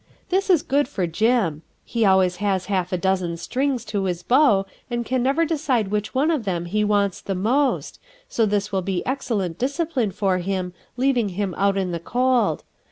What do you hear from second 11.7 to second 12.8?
in the cold.